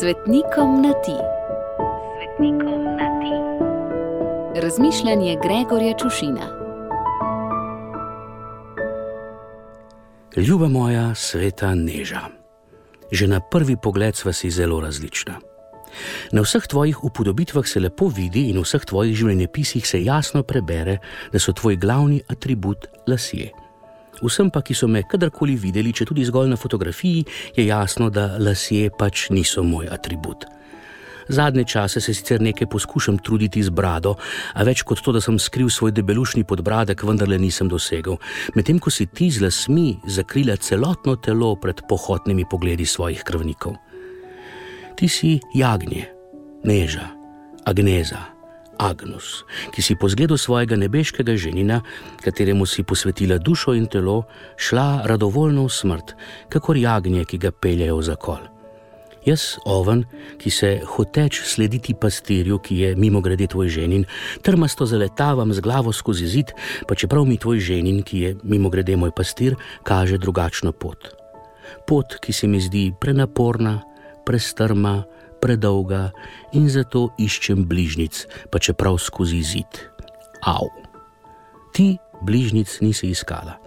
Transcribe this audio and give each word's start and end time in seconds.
Svetnikom 0.00 0.82
na 0.82 0.92
ti. 0.92 1.16
Svetnikom 2.16 2.84
na 2.84 3.08
ti. 3.20 3.34
Razmišljanje 4.60 5.36
Gregorja 5.42 5.94
Čušina. 5.98 6.46
Ljuba 10.36 10.68
moja 10.68 11.14
sveta 11.14 11.74
neža. 11.74 12.20
Že 13.12 13.26
na 13.26 13.40
prvi 13.40 13.76
pogled 13.82 14.16
sva 14.16 14.32
si 14.32 14.50
zelo 14.50 14.80
različna. 14.80 15.40
Na 16.32 16.42
vseh 16.42 16.66
tvojih 16.68 17.04
upodobitvah 17.04 17.66
se 17.66 17.80
lepo 17.80 18.08
vidi 18.08 18.50
in 18.50 18.58
v 18.58 18.68
vseh 18.68 18.84
tvojih 18.84 19.16
življenjepisih 19.16 19.86
se 19.88 20.04
jasno 20.04 20.42
prebere, 20.42 20.98
da 21.32 21.38
so 21.38 21.56
tvoj 21.56 21.76
glavni 21.76 22.20
atribut 22.28 22.86
lasje. 23.08 23.48
Vsem 24.22 24.50
pa, 24.50 24.62
ki 24.64 24.74
so 24.74 24.88
me 24.88 25.04
kadarkoli 25.04 25.56
videli, 25.60 25.92
če 25.92 26.08
tudi 26.08 26.24
zgolj 26.24 26.50
na 26.52 26.56
fotografiji, 26.56 27.24
je 27.56 27.66
jasno, 27.66 28.10
da 28.10 28.36
lasje 28.40 28.90
pač 28.98 29.28
niso 29.30 29.64
moj 29.66 29.90
atribut. 29.92 30.46
Zadnje 31.28 31.64
čase 31.64 32.00
se 32.00 32.14
sicer 32.14 32.40
nekaj 32.40 32.68
poskušam 32.70 33.18
truditi 33.18 33.62
z 33.62 33.70
brado, 33.74 34.14
a 34.54 34.62
več 34.62 34.84
kot 34.86 35.02
to, 35.02 35.12
da 35.16 35.20
sem 35.20 35.38
skril 35.42 35.70
svoj 35.70 35.92
debelušni 35.96 36.44
podbradek, 36.46 37.02
vendarle 37.02 37.38
nisem 37.38 37.68
dosegel. 37.68 38.20
Medtem 38.54 38.78
ko 38.78 38.94
si 38.94 39.08
ti 39.10 39.30
z 39.30 39.42
lasmi 39.42 39.96
zakrila 40.06 40.56
celotno 40.56 41.16
telo 41.16 41.56
pred 41.58 41.82
pohotnimi 41.88 42.46
pogledi 42.46 42.86
svojih 42.86 43.26
krvnikov. 43.26 43.74
Ti 44.96 45.08
si 45.10 45.34
jagnje, 45.54 46.06
neža, 46.64 47.10
agneza. 47.66 48.35
Agnus, 48.78 49.44
ki 49.72 49.82
si 49.82 49.96
po 49.96 50.08
zgledu 50.08 50.36
svojega 50.36 50.76
nebeškega 50.76 51.36
ženina, 51.36 51.80
kateremu 52.24 52.66
si 52.66 52.82
posvetila 52.82 53.38
dušo 53.38 53.74
in 53.74 53.86
telo, 53.86 54.24
šla 54.56 55.02
radovoljno 55.04 55.64
v 55.64 55.72
smrt, 55.72 56.14
kakor 56.48 56.76
jagnje, 56.76 57.24
ki 57.24 57.38
ga 57.38 57.50
peljejo 57.50 58.02
za 58.02 58.16
kol. 58.16 58.44
Jaz, 59.26 59.56
oven, 59.66 60.04
ki 60.38 60.50
se 60.54 60.68
hoteč 60.86 61.40
slediti 61.42 61.96
pastirju, 61.98 62.60
ki 62.62 62.76
je 62.78 62.90
mimo 62.94 63.18
grede 63.20 63.48
tvoj 63.50 63.68
ženin, 63.74 64.04
trmasto 64.46 64.86
zaletavam 64.86 65.50
z 65.50 65.64
glavo 65.64 65.90
skozi 65.92 66.28
zid, 66.30 66.52
pa 66.86 66.94
čeprav 66.94 67.26
mi 67.26 67.34
tvoj 67.34 67.58
ženin, 67.58 68.04
ki 68.06 68.20
je 68.20 68.36
mimo 68.46 68.70
grede 68.70 68.94
moj 68.96 69.10
pastir, 69.10 69.58
kaže 69.82 70.18
drugačno 70.22 70.70
pot. 70.72 71.10
Pot, 71.90 72.20
ki 72.22 72.32
se 72.32 72.46
mi 72.46 72.62
zdi 72.62 72.92
prenaporna, 73.00 73.80
prestrma, 74.22 75.02
predolga 75.46 76.10
in 76.58 76.66
zato 76.72 77.12
iščem 77.22 77.62
bližnjic, 77.70 78.24
pa 78.50 78.58
čeprav 78.58 78.98
skozi 78.98 79.44
zid. 79.46 79.78
Av. 80.42 80.66
Ti 81.70 81.94
bližnjic 82.26 82.80
nisi 82.82 83.12
iskala. 83.14 83.60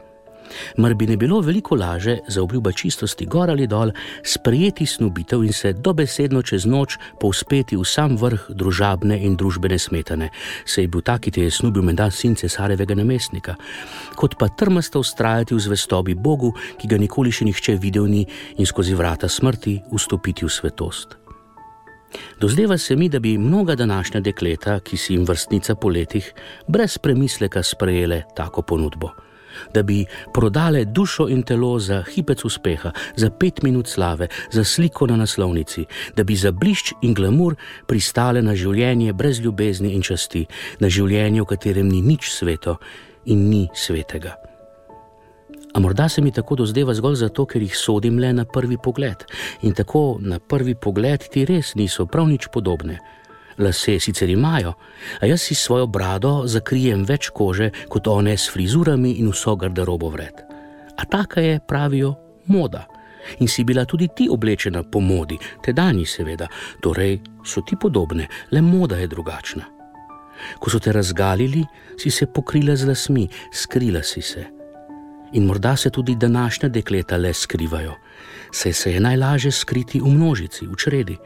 Mar 0.78 0.96
bi 0.98 1.08
ne 1.08 1.18
bilo 1.18 1.42
veliko 1.42 1.76
laže 1.76 2.18
za 2.28 2.42
obljuba 2.44 2.72
čistosti 2.72 3.26
gor 3.26 3.50
ali 3.50 3.68
dol, 3.68 3.92
sprejeti 4.24 4.86
snubitev 4.86 5.44
in 5.44 5.54
se 5.54 5.74
dobesedno 5.74 6.42
čez 6.42 6.66
noč 6.66 6.98
povspeti 7.22 7.78
v 7.78 7.86
sam 7.86 8.18
vrh 8.18 8.50
družabne 8.50 9.20
in 9.26 9.38
družbene 9.38 9.80
smetane, 9.80 10.32
sej 10.66 10.88
bil 10.88 11.06
taki, 11.06 11.32
ki 11.32 11.46
je 11.46 11.52
snubil 11.52 11.86
menda 11.86 12.10
sin 12.12 12.36
cesarevega 12.36 12.96
namestnika, 12.96 13.56
kot 14.16 14.38
pa 14.40 14.50
trmasto 14.50 15.00
ustrajati 15.00 15.54
v 15.54 15.64
zvestobi 15.70 16.16
Bogu, 16.16 16.54
ki 16.82 16.88
ga 16.88 16.98
nikoli 16.98 17.32
še 17.32 17.46
nihče 17.46 17.78
videl 17.78 18.10
ni 18.10 18.26
in 18.58 18.66
skozi 18.66 18.98
vrata 18.98 19.30
smrti 19.30 19.80
vstopiti 19.94 20.46
v 20.46 20.54
svetost. 20.54 21.29
Dozdeva 22.40 22.78
se 22.78 22.96
mi, 22.96 23.10
da 23.10 23.20
bi 23.20 23.38
mnoga 23.38 23.76
današnja 23.76 24.20
dekleta, 24.20 24.80
ki 24.80 24.98
si 24.98 25.14
jim 25.14 25.26
vrstnica 25.26 25.76
po 25.76 25.90
letih, 25.90 26.34
brez 26.68 26.98
premisleka 26.98 27.64
sprejele 27.64 28.24
tako 28.36 28.62
ponudbo. 28.62 29.10
Da 29.74 29.84
bi 29.84 30.06
prodale 30.34 30.86
dušo 30.86 31.28
in 31.30 31.44
telo 31.44 31.80
za 31.80 32.04
hipec 32.14 32.46
uspeha, 32.46 32.92
za 33.16 33.30
pet 33.30 33.64
minut 33.64 33.88
slave, 33.88 34.28
za 34.52 34.64
sliko 34.64 35.08
na 35.08 35.16
naslovnici, 35.16 35.86
da 36.16 36.24
bi 36.24 36.36
za 36.36 36.52
blišč 36.52 36.94
in 37.02 37.14
glamur 37.14 37.56
pristale 37.88 38.42
na 38.42 38.56
življenje 38.56 39.14
brez 39.14 39.40
ljubezni 39.40 39.94
in 39.94 40.02
časti, 40.02 40.46
na 40.80 40.90
življenje, 40.90 41.42
v 41.42 41.46
katerem 41.46 41.90
ni 41.90 42.02
nič 42.02 42.32
sveto 42.32 42.78
in 43.26 43.50
ni 43.50 43.68
svetega. 43.76 44.38
A 45.74 45.80
morda 45.80 46.10
se 46.10 46.22
mi 46.22 46.32
tako 46.32 46.56
dozdeva 46.56 46.94
zgolj 46.94 47.16
zato, 47.16 47.46
ker 47.46 47.62
jih 47.62 47.76
sodim 47.78 48.20
le 48.20 48.34
na 48.34 48.46
prvi 48.46 48.78
pogled. 48.78 49.26
In 49.62 49.74
tako 49.74 50.18
na 50.22 50.40
prvi 50.40 50.76
pogled 50.76 51.28
ti 51.30 51.46
res 51.46 51.76
niso 51.76 52.06
prav 52.06 52.28
nič 52.28 52.50
podobne. 52.54 52.98
Lase 53.60 54.00
sicer 54.00 54.30
imajo, 54.30 54.74
a 55.22 55.26
jaz 55.26 55.42
si 55.42 55.56
svojo 55.56 55.88
brado 55.88 56.48
zakrijem 56.48 57.04
več 57.06 57.30
kože 57.30 57.70
kot 57.90 58.08
one 58.08 58.38
s 58.38 58.50
frizurami 58.50 59.20
in 59.20 59.30
vso 59.30 59.56
garderobo 59.56 60.10
vred. 60.10 60.46
A 60.98 61.06
taka 61.06 61.42
je, 61.42 61.60
pravijo, 61.68 62.16
moda. 62.48 62.88
In 63.40 63.48
si 63.48 63.64
bila 63.64 63.86
tudi 63.86 64.08
ti 64.16 64.30
oblečena 64.32 64.84
po 64.84 65.00
modi, 65.00 65.38
tedajni 65.62 66.06
seveda, 66.06 66.48
torej 66.82 67.20
so 67.44 67.62
ti 67.62 67.76
podobne, 67.76 68.28
le 68.52 68.62
moda 68.62 68.98
je 68.98 69.08
drugačna. 69.08 69.68
Ko 70.60 70.72
so 70.72 70.80
te 70.80 70.92
razgalili, 70.96 71.66
si 72.00 72.10
se 72.12 72.26
pokrila 72.26 72.76
z 72.76 72.88
lasmi, 72.88 73.28
skrila 73.52 74.04
si 74.04 74.22
se. 74.22 74.59
In 75.34 75.46
morda 75.46 75.76
se 75.76 75.90
tudi 75.90 76.16
današnja 76.16 76.70
dekleta 76.70 77.18
le 77.18 77.34
skrivajo, 77.34 77.94
saj 78.52 78.74
se 78.74 78.94
je 78.94 79.00
najlažje 79.00 79.52
skriti 79.52 80.00
v 80.00 80.08
množici, 80.08 80.68
v 80.68 80.76
čredi. 80.76 81.18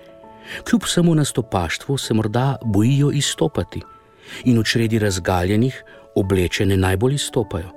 Kljub 0.70 0.82
samo 0.86 1.16
nastopaštvu 1.16 1.98
se 1.98 2.14
morda 2.14 2.58
bojijo 2.66 3.12
izstopati 3.12 3.82
in 4.44 4.60
v 4.60 4.64
čredi 4.64 5.00
razgaljenih 5.00 5.84
oblečene 6.16 6.78
najbolj 6.78 7.16
izstopajo. 7.16 7.70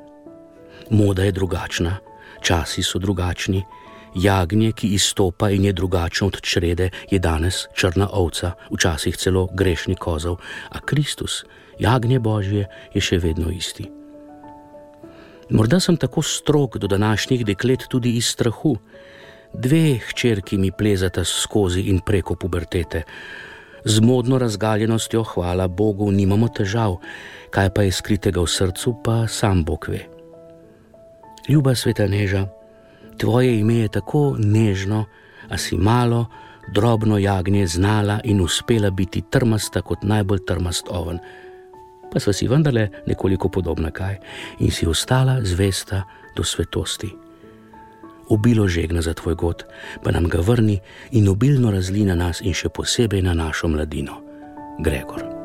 Moda 0.91 1.25
je 1.25 1.33
drugačna, 1.33 1.97
časi 2.43 2.83
so 2.83 2.99
drugačni. 2.99 3.65
Jagnje, 4.17 4.73
ki 4.73 4.89
izstopa 4.89 5.51
in 5.51 5.65
je 5.65 5.73
drugačno 5.73 6.27
od 6.27 6.41
črede, 6.41 6.91
je 7.11 7.19
danes 7.19 7.67
črna 7.75 8.09
ovca, 8.13 8.53
včasih 8.73 9.17
celo 9.17 9.49
grešni 9.53 9.95
kozov, 9.95 10.39
a 10.71 10.81
Kristus, 10.81 11.45
jagnje 11.79 12.19
Božje, 12.19 12.65
je 12.95 13.01
še 13.01 13.19
vedno 13.19 13.51
isti. 13.53 14.06
Morda 15.51 15.81
sem 15.81 15.97
tako 15.97 16.23
strok 16.23 16.77
do 16.79 16.87
današnjih 16.87 17.45
deklet 17.47 17.85
tudi 17.89 18.17
iz 18.17 18.27
strahu. 18.27 18.77
Dve 19.53 19.99
hčerki 20.09 20.59
mi 20.59 20.73
plezata 20.79 21.25
skozi 21.25 21.81
in 21.81 22.01
preko 22.01 22.35
pubertete. 22.35 23.03
Z 23.85 24.01
modno 24.01 24.39
razgaljenostjo, 24.39 25.23
hvala 25.23 25.69
Bogu, 25.69 26.11
nimamo 26.11 26.49
težav, 26.49 26.97
kaj 27.51 27.71
pa 27.71 27.83
je 27.83 27.93
skritega 27.93 28.41
v 28.41 28.47
srcu, 28.47 28.95
pa 29.05 29.27
sam 29.29 29.65
Bog 29.65 29.87
ve. 29.89 30.01
Ljuba 31.49 31.75
sveta 31.75 32.07
neža, 32.07 32.49
tvoje 33.19 33.59
ime 33.59 33.75
je 33.75 33.89
tako 33.89 34.35
nežno, 34.39 35.05
a 35.49 35.59
si 35.59 35.77
malo, 35.77 36.27
drobno 36.75 37.19
jagnje 37.19 37.67
znala 37.67 38.21
in 38.25 38.41
uspela 38.41 38.91
biti 38.91 39.23
trmasta 39.31 39.83
kot 39.83 40.03
najbolj 40.03 40.45
trmast 40.47 40.87
oven 40.91 41.19
pa 42.17 42.21
sva 42.21 42.33
si 42.33 42.49
vendarle 42.49 42.89
nekoliko 43.05 43.53
podobna 43.53 43.91
kaj 43.93 44.17
in 44.65 44.73
si 44.73 44.89
ostala 44.89 45.37
zvesta 45.45 46.01
do 46.33 46.45
svetosti. 46.45 47.13
Obilo 48.33 48.65
žegna 48.69 49.05
za 49.05 49.13
tvoj 49.13 49.35
god, 49.35 49.65
pa 50.03 50.11
nam 50.11 50.25
ga 50.29 50.41
vrni 50.41 50.81
in 51.13 51.29
obilno 51.29 51.71
razli 51.71 52.09
na 52.09 52.17
nas 52.17 52.41
in 52.41 52.57
še 52.57 52.73
posebej 52.73 53.23
na 53.23 53.37
našo 53.37 53.69
mladino, 53.69 54.23
Gregor. 54.81 55.36